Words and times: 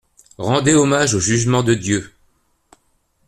Rendez 0.39 0.73
hommage 0.73 1.13
au 1.13 1.19
jugement 1.19 1.61
de 1.61 1.75
Dieu. 1.75 2.11